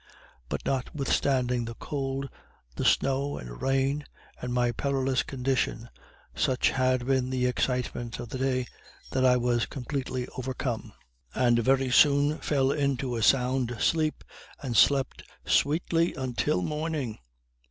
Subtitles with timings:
[0.49, 2.27] But notwithstanding the cold,
[2.75, 4.03] the snow and rain,
[4.41, 5.89] and my perilous condition,
[6.33, 8.65] such had been the excitement of the day
[9.11, 10.91] that I was completely overcome,
[11.35, 14.23] and very soon fell into a sound sleep,
[14.63, 17.19] and slept sweetly until morning.